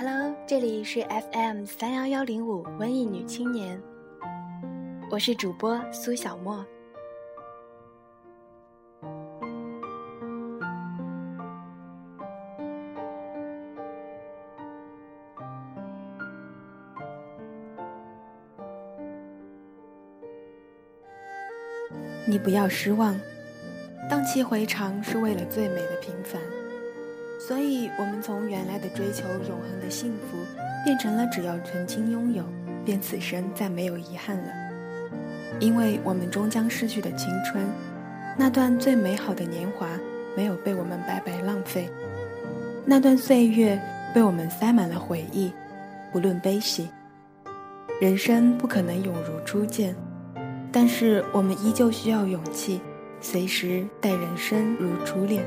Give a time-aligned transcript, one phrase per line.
[0.00, 1.00] Hello，这里是
[1.32, 3.82] FM 三幺幺零五文艺女青年，
[5.10, 6.64] 我是主播苏小沫。
[22.24, 23.18] 你不要失望，
[24.08, 26.40] 荡气回肠是为了最美的平凡。
[27.48, 30.36] 所以，我们从原来的追求永恒的幸福，
[30.84, 32.44] 变成了只要曾经拥有，
[32.84, 34.52] 便此生再没有遗憾了。
[35.58, 37.64] 因为我们终将逝去的青春，
[38.36, 39.88] 那段最美好的年华，
[40.36, 41.88] 没有被我们白白浪费。
[42.84, 43.80] 那段岁月
[44.14, 45.50] 被我们塞满了回忆，
[46.12, 46.86] 不论悲喜。
[47.98, 49.96] 人生不可能永如初见，
[50.70, 52.78] 但是我们依旧需要勇气，
[53.22, 55.42] 随时待人生如初恋。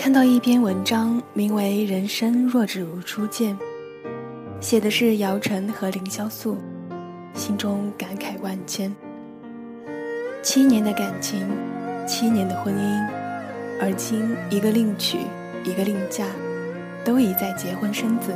[0.00, 3.52] 看到一篇文章，名为《人生若只如初见》，
[4.60, 6.56] 写的是姚晨和凌潇肃，
[7.34, 8.94] 心中感慨万千。
[10.40, 11.44] 七年的感情，
[12.06, 13.06] 七年的婚姻，
[13.80, 15.18] 而今一个另娶，
[15.64, 16.24] 一个另嫁，
[17.04, 18.32] 都已在结婚生子。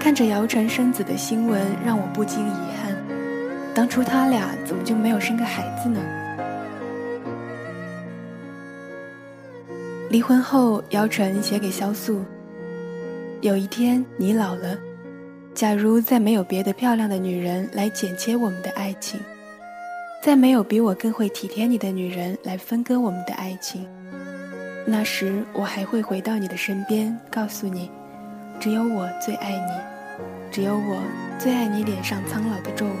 [0.00, 2.96] 看着姚晨生子的新闻，让我不禁遗憾，
[3.74, 6.00] 当初他俩怎么就没有生个孩子呢？
[10.14, 12.24] 离婚后，姚晨写给萧素
[13.42, 14.78] ：“有一天你老了，
[15.52, 19.18] 假如再没有别的漂亮的女人来剪切我们的爱情，
[20.22, 23.88] 再没有比我更会体贴你的女人来分割我们的爱情，
[24.86, 27.90] 那时我还会回到你的身边，告诉你，
[28.60, 31.02] 只有我最爱你，只有我
[31.40, 32.94] 最爱你脸上苍老的皱纹。”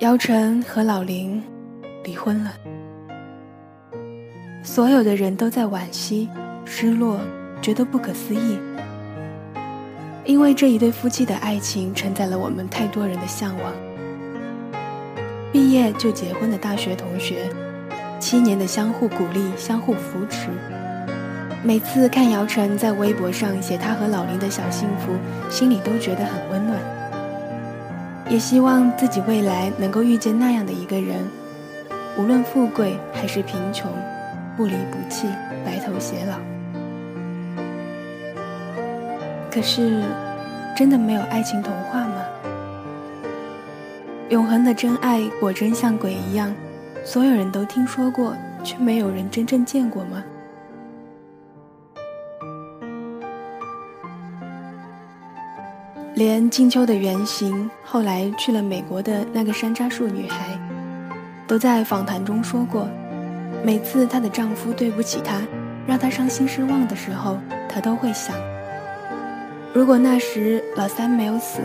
[0.00, 1.42] 姚晨和老林
[2.04, 2.50] 离婚了，
[4.62, 6.26] 所有的人都在惋惜、
[6.64, 7.20] 失落，
[7.60, 8.58] 觉得不可思议。
[10.24, 13.74] 因为这一对夫妻的爱情承载了我们太多人的向往。
[15.52, 17.50] 毕业就结婚的大学同学，
[18.18, 20.48] 七年的相互鼓励、相互扶持。
[21.62, 25.12] 每次看姚晨在微博上写她和老林的小幸福，
[25.50, 26.99] 心里都觉得很温暖。
[28.30, 31.28] 也希望自己未来能够遇见那样的一个人，
[32.16, 33.90] 无论富贵还是贫穷，
[34.56, 35.26] 不离不弃，
[35.64, 36.36] 白头偕老。
[39.50, 40.04] 可是，
[40.76, 42.22] 真的没有爱情童话吗？
[44.28, 46.54] 永恒的真爱果真像鬼一样，
[47.02, 50.22] 所有人都听说过，却没有人真正见过吗？
[56.20, 60.48] 连金秋的原型后来去了美国的那个山楂树女孩，
[61.46, 62.86] 都在访谈中说过，
[63.64, 65.40] 每次她的丈夫对不起她，
[65.86, 67.38] 让她伤心失望的时候，
[67.70, 68.36] 她都会想：
[69.72, 71.62] 如果那时老三没有死，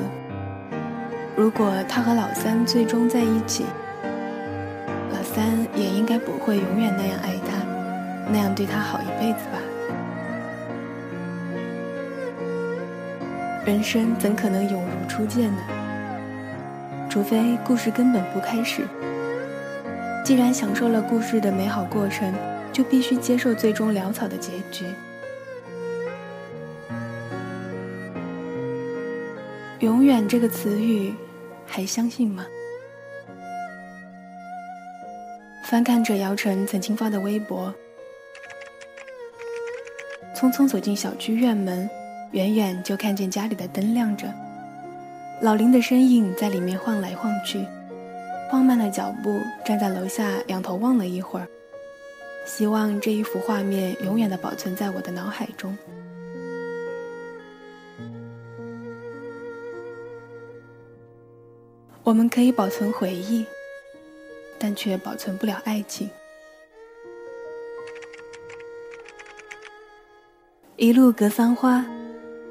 [1.35, 3.65] 如果她和老三最终在一起，
[5.11, 5.45] 老三
[5.75, 9.59] 也应该不会永远那样爱她，那样对她好一辈子吧。
[13.65, 15.61] 人生怎可能永如初见呢？
[17.09, 18.83] 除非故事根本不开始。
[20.23, 22.31] 既然享受了故事的美好过程，
[22.71, 24.85] 就必须接受最终潦草的结局。
[29.79, 31.11] 永远这个词语，
[31.65, 32.45] 还相信吗？
[35.63, 37.73] 翻看着姚晨曾经发的微博，
[40.35, 41.89] 匆匆走进小区院门。
[42.31, 44.27] 远远就看见家里的灯亮着，
[45.41, 47.65] 老林的身影在里面晃来晃去，
[48.51, 51.47] 放慢了脚步，站在楼下仰头望了一会儿，
[52.45, 55.77] 希望这一幅画面永远的保存在我的脑海中。
[62.03, 63.45] 我们可以保存回忆，
[64.59, 66.09] 但却保存不了爱情。
[70.75, 71.85] 一路格桑花。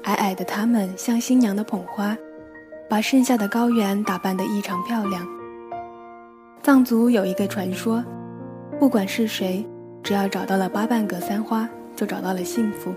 [0.05, 2.15] 矮矮的他们像新娘的捧花，
[2.87, 5.27] 把剩下的高原打扮得异常漂亮。
[6.61, 8.03] 藏族有一个传说，
[8.79, 9.65] 不管是谁，
[10.03, 12.93] 只要找到了八瓣格桑花，就找到了幸福。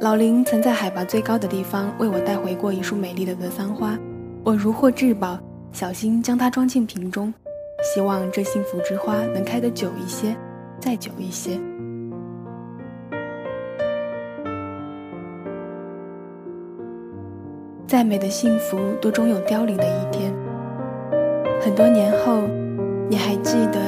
[0.00, 3.96] 老林曾在海拔最高的地方为我带回过一束美丽的格桑花，
[4.42, 5.38] 我如获至宝，
[5.72, 7.32] 小心将它装进瓶中，
[7.84, 10.36] 希望这幸福之花能开得久一些，
[10.80, 11.56] 再久一些。
[17.88, 20.30] 再美的幸福都终有凋零的一天。
[21.58, 22.42] 很多年后，
[23.08, 23.80] 你还记得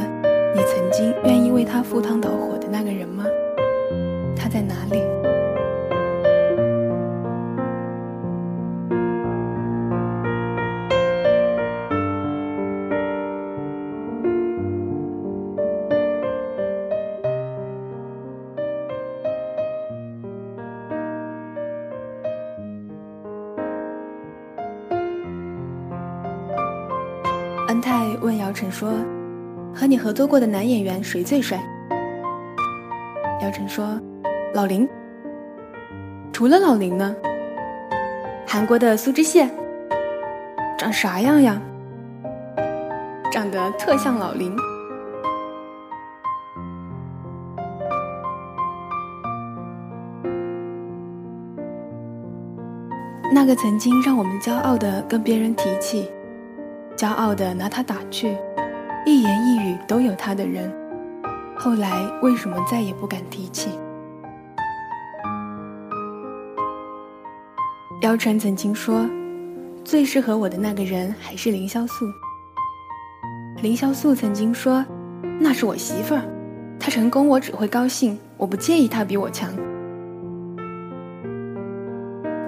[0.55, 3.26] 你曾经愿意为他赴汤蹈火的那个人吗？
[4.35, 5.02] 他在哪里？
[30.11, 31.57] 合作过的男演员谁最帅？”
[33.43, 33.97] 姚晨说
[34.53, 34.89] ：“老林。”
[36.35, 37.15] 除了老林呢？
[38.45, 39.49] 韩国的苏志燮。
[40.77, 41.62] 长啥样呀？
[43.31, 44.53] 长得特像老林。
[53.33, 56.11] 那个曾经让我们骄傲的跟别人提起。
[56.97, 58.37] 骄傲的拿他打趣，
[59.06, 59.40] 一言
[59.91, 60.73] 都有他的人，
[61.57, 61.91] 后来
[62.23, 63.71] 为什么再也不敢提起？
[68.03, 69.05] 姚晨曾经说，
[69.85, 72.05] 最适合我的那个人还是凌潇肃。
[73.63, 74.85] 凌潇肃曾经说，
[75.41, 76.23] 那是我媳妇儿，
[76.79, 79.51] 她成功我只会高兴，我不介意她比我强。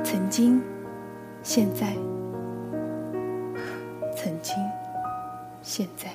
[0.04, 0.62] 曾经，
[1.42, 1.92] 现在。
[4.16, 4.54] 曾经，
[5.60, 6.08] 现在，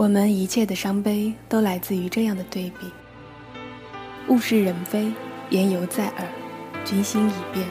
[0.00, 2.90] 我们一切的伤悲都来自于这样的对比。
[4.28, 5.12] 物是人非，
[5.50, 6.26] 言犹在耳，
[6.86, 7.66] 君心已变。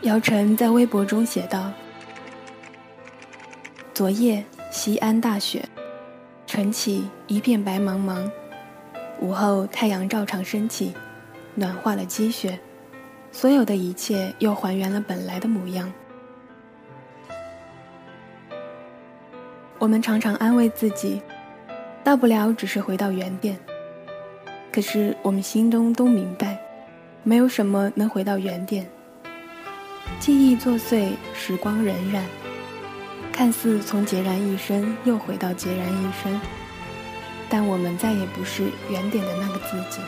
[0.00, 1.70] 姚晨在微博中写道
[3.92, 5.68] ：“昨夜西安大雪，
[6.54, 8.30] 晨起一片白茫茫，
[9.20, 10.92] 午后太阳照常升起，
[11.54, 12.60] 暖化了积雪，
[13.30, 15.90] 所有的一切又还原了本来的模样。
[19.78, 21.22] 我们常常安慰自己，
[22.04, 23.58] 大不了只是回到原点。
[24.70, 26.58] 可是我们心中都明白，
[27.22, 28.86] 没有什么能回到原点。”
[30.20, 32.20] 记忆作祟，时光荏苒，
[33.32, 36.40] 看似从孑然一身又回到孑然一身，
[37.48, 40.00] 但我们再也不是原点的那个自己。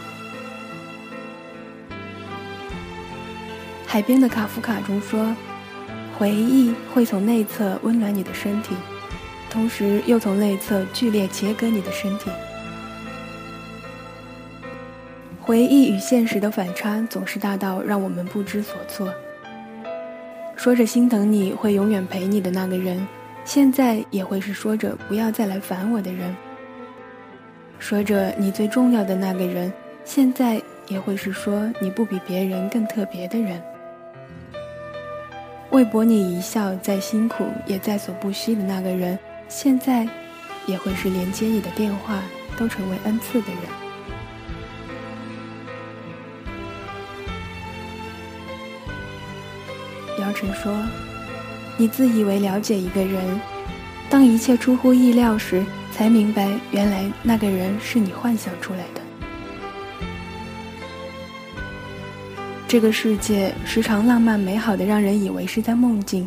[3.87, 5.35] 海边的卡夫卡中说
[6.19, 8.75] ：“回忆会从内侧温暖你的身体，
[9.49, 12.31] 同时又从内侧剧烈切割你的身体。”
[15.41, 19.12] 回忆与现实的反差总是大到让我们不知所措。
[20.64, 23.06] 说着心疼你会永远陪你的那个人，
[23.44, 26.34] 现在也会是说着不要再来烦我的人。
[27.78, 29.70] 说着你最重要的那个人，
[30.06, 30.58] 现在
[30.88, 33.62] 也会是说你不比别人更特别的人。
[35.69, 40.08] 为博你一笑再辛苦也在所不惜的那个人，现在
[40.65, 42.22] 也会是连接你的电话
[42.56, 43.83] 都成为恩赐的人。
[50.34, 50.76] 晨说
[51.79, 53.41] ：“你自以为了解一个人，
[54.10, 59.00] 当一切出乎意料时，才明白原来那个人是你幻想出来的。
[62.67, 66.26] 这个世界时常浪漫美好的，让人以为是在梦境；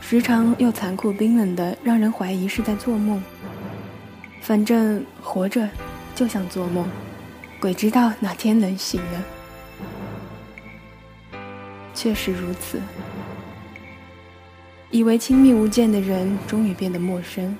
[0.00, 3.20] 时常又残酷冰冷的，让人怀疑是在做梦。
[4.40, 5.68] 反正活着
[6.14, 6.86] 就像做梦，
[7.58, 9.24] 鬼知道哪天能醒呢？”
[11.92, 12.80] 确实如此。
[14.94, 17.52] 以为亲密无间的人，终于变得陌生；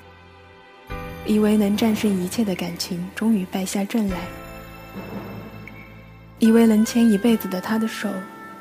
[1.27, 4.19] 以为能战胜一切的感情，终于败下阵来；
[6.39, 8.09] 以为能牵一辈子的他的手，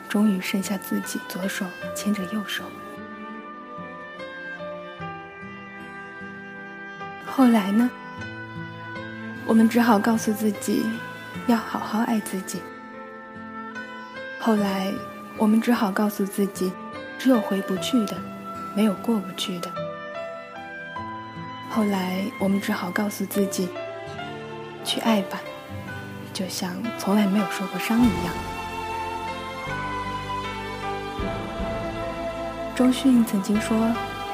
[0.10, 1.64] 终于剩下自己左手
[1.96, 2.64] 牵着右手。
[7.28, 7.88] 后来呢？
[9.46, 10.84] 我们只好告诉自己，
[11.46, 12.58] 要好好爱自己。
[14.40, 14.92] 后来。
[15.36, 16.72] 我们只好告诉自己，
[17.18, 18.16] 只有回不去的，
[18.76, 19.70] 没有过不去的。
[21.70, 23.68] 后来，我们只好告诉自己，
[24.84, 25.40] 去爱吧，
[26.34, 28.34] 就像从来没有受过伤一样。
[32.76, 33.78] 周迅曾经说：“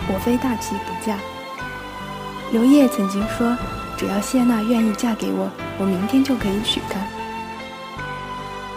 [0.07, 1.17] 我非大器不嫁。”
[2.51, 3.57] 刘烨曾经说
[3.95, 6.99] ：“只要谢娜愿意嫁给我，我明天就可以娶她。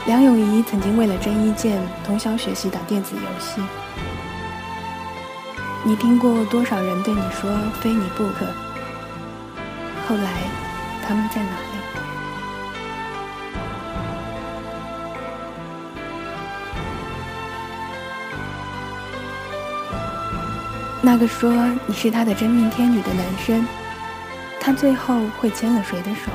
[0.07, 3.61] 梁咏仪曾经为了郑伊健通宵学习打电子游戏。
[5.85, 7.51] 你听过多少人对你说
[7.83, 8.47] “非你不可”？
[10.07, 10.31] 后来，
[11.05, 11.57] 他们在哪里？
[21.05, 21.53] 那个说
[21.89, 23.67] 你是他的真命天女的男生，
[24.61, 26.31] 他最后会牵了谁的手？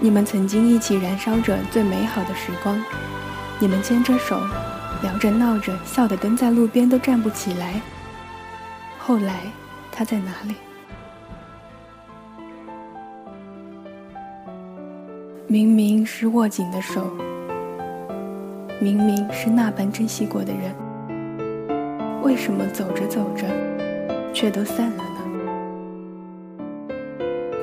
[0.00, 2.82] 你们曾经一起燃烧着最美好的时光，
[3.60, 4.42] 你们牵着手，
[5.02, 7.80] 聊着闹着，笑得蹲在路边都站不起来。
[8.98, 9.40] 后来，
[9.90, 10.54] 他在哪里？
[15.46, 17.10] 明明是握紧的手，
[18.78, 20.72] 明明是那般珍惜过的人。
[22.22, 23.46] 为什么走着走着，
[24.32, 25.20] 却都散了呢？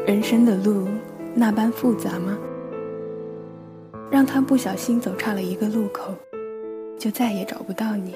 [0.06, 0.88] 人生的路
[1.34, 2.38] 那般复杂吗？
[4.10, 6.13] 让他不小心走差了一个路口，
[6.98, 8.16] 就再也找不到你。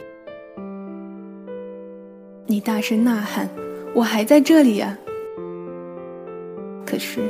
[2.45, 3.47] 你大声呐喊
[3.95, 4.97] ：“我还在这里呀！”
[6.85, 7.21] 可是，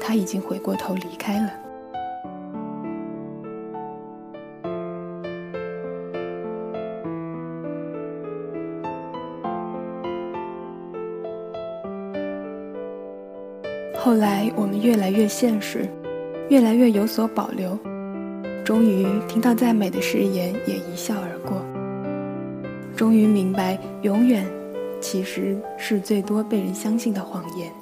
[0.00, 1.52] 他已经回过头离开了。
[14.00, 15.86] 后来我们越来越现实，
[16.48, 17.78] 越来越有所保留，
[18.68, 21.64] 终于听到再美的誓言也一笑而过。
[22.94, 24.46] 终于明白，永远
[25.00, 27.72] 其实是最多被人相信的谎言。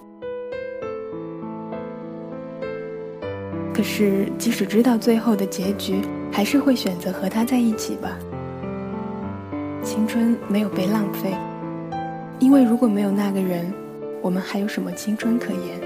[3.75, 8.17] 可是，即使知道最后的结局，还是会选择和他在一起吧。
[9.83, 11.35] 青春没有被浪费，
[12.39, 13.75] 因为如果没有那个人，
[14.23, 15.86] 我们还有什么青春可言？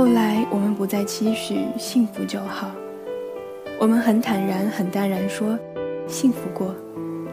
[0.00, 2.70] 后来我们不再期许幸福就好，
[3.78, 5.58] 我们很坦然、很淡然说，
[6.06, 6.74] 幸福过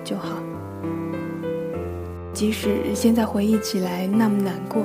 [0.03, 0.43] 就好。
[2.33, 4.83] 即使现在回忆起来那么难过，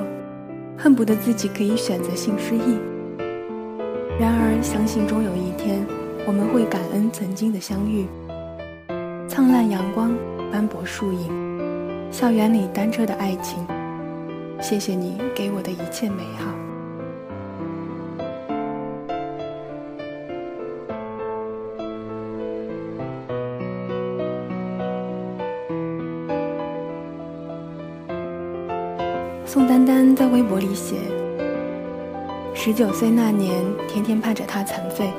[0.77, 2.79] 恨不得自己可以选择性失忆。
[4.17, 5.85] 然而相信终有一天，
[6.25, 8.07] 我们会感恩曾经的相遇。
[9.27, 10.15] 灿烂阳光，
[10.49, 11.29] 斑驳树影，
[12.09, 13.67] 校园里单车的爱情，
[14.61, 16.49] 谢谢你给我的一切美好。
[30.15, 30.95] 在微博里写
[32.53, 35.11] ：“十九岁那年，天天盼着他残废，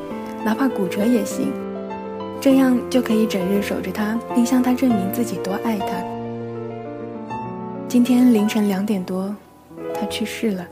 [0.44, 1.52] 哪怕骨折也行，
[2.40, 5.86] 这样就可以整日守着他，并向他证明自己多爱他。”
[7.88, 9.34] 今天凌晨两点多，
[9.94, 10.66] 他去世了。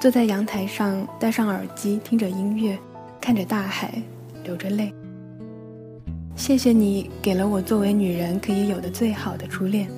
[0.00, 2.78] 坐在阳台上，戴上耳机，听着音乐，
[3.20, 3.92] 看着大海，
[4.44, 4.92] 流着泪。
[6.34, 9.88] 谢谢你给了我作为女人可以有的最好的初恋。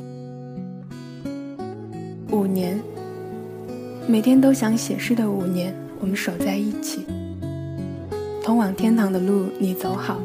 [2.33, 2.81] 五年，
[4.09, 7.05] 每天都想写诗的五年，我们守在一起。
[8.43, 10.19] 通往天堂的路，你走好，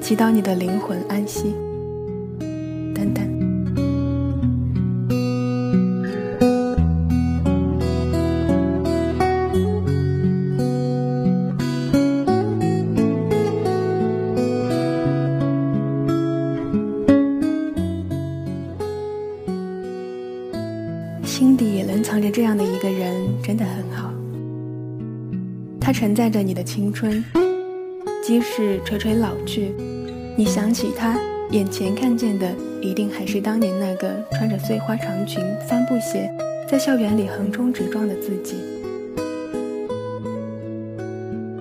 [0.00, 1.52] 祈祷你的灵魂安息。
[2.94, 3.39] 丹丹。
[26.10, 27.24] 承载着你的青春，
[28.20, 29.72] 即使垂垂老去，
[30.36, 31.16] 你想起他，
[31.52, 32.52] 眼前看见的
[32.82, 36.28] 一定还是当年那个穿着碎花长裙、帆布鞋，
[36.68, 38.56] 在校园里横冲直撞的自己。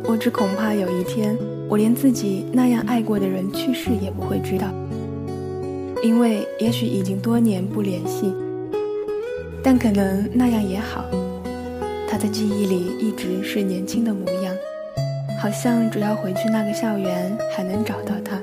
[0.05, 1.37] 我只恐怕有一天，
[1.67, 4.65] 我连自己那样爱过的人去世也不会知道，
[6.01, 8.33] 因为也许已经多年不联系。
[9.61, 11.05] 但可能那样也好，
[12.19, 14.53] 在记忆里一直是年轻的模样，
[15.41, 18.37] 好像只要回去那个校园还能找到他。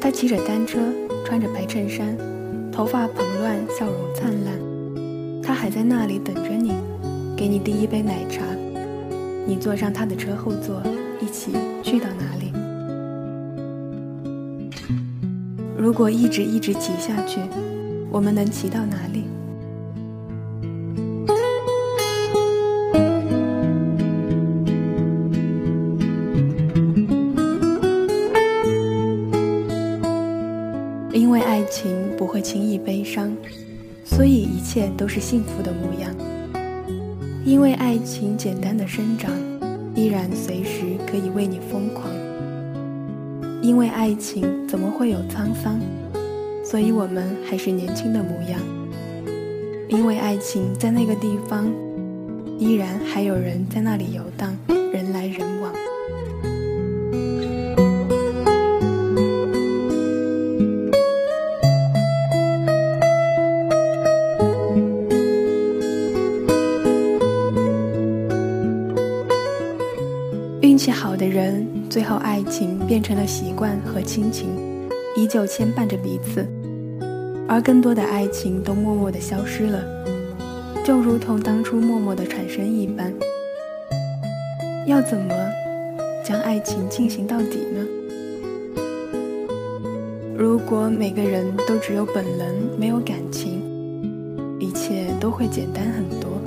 [0.00, 0.80] 他骑着单车，
[1.24, 2.18] 穿着白衬衫，
[2.72, 4.52] 头发蓬乱，笑容灿烂。
[5.40, 6.72] 他还在那里等着你，
[7.36, 8.42] 给你第一杯奶茶。
[9.46, 10.82] 你坐上他的车后座，
[11.20, 12.52] 一起去到哪里？
[15.78, 17.38] 如果一直一直骑下去，
[18.10, 19.26] 我们能骑到哪里？
[32.84, 33.34] 悲伤，
[34.04, 36.14] 所以一切都是幸福的模样。
[37.44, 39.30] 因为爱情简单的生长，
[39.94, 42.08] 依然随时可以为你疯狂。
[43.62, 45.80] 因为爱情怎么会有沧桑，
[46.62, 48.60] 所以我们还是年轻的模样。
[49.88, 51.72] 因为爱情在那个地方，
[52.58, 54.56] 依然还有人在那里游荡，
[70.64, 74.48] 运气好的人，最后爱情变成了习惯和亲情，
[75.14, 76.40] 依旧牵绊着彼此；
[77.46, 79.84] 而更多的爱情都默默的消失了，
[80.82, 83.12] 就如同当初默默的产生一般。
[84.86, 85.34] 要怎么
[86.24, 87.86] 将爱情进行到底呢？
[90.34, 93.60] 如果每个人都只有本能，没有感情，
[94.58, 96.40] 一切都会简单很多，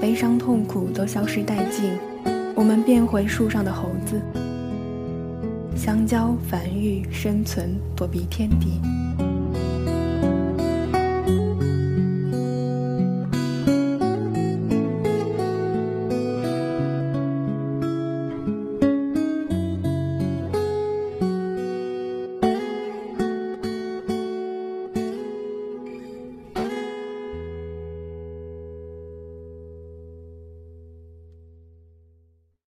[0.00, 1.92] 悲伤痛苦都消失殆尽。
[2.58, 4.20] 我们变回树上的猴子，
[5.76, 8.80] 香蕉繁育生存，躲避天敌。